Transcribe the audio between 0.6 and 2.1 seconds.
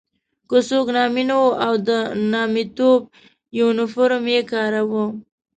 څوک نامي نه وو او د